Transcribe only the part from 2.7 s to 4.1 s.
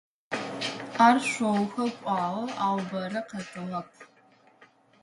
бэрэ къэтыгъэп.